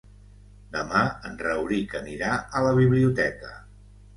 Demà 0.77 1.01
en 1.29 1.37
Rauric 1.47 1.93
anirà 2.01 2.33
a 2.61 2.65
la 2.69 2.73
biblioteca. 2.81 3.53